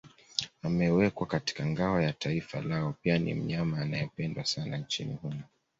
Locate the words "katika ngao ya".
1.27-2.13